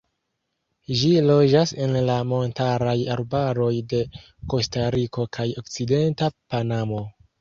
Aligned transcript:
Ĝi 1.01 1.09
loĝas 1.25 1.73
en 1.85 1.93
la 2.07 2.15
montaraj 2.31 2.95
arbaroj 3.17 3.69
de 3.93 3.99
Kostariko 4.55 5.27
kaj 5.39 5.47
okcidenta 5.65 6.33
Panamo. 6.55 7.05